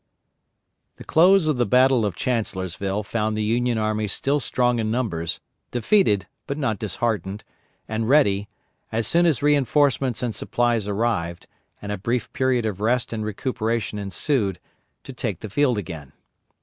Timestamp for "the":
0.95-1.03, 1.57-1.65, 3.37-3.43, 15.41-15.51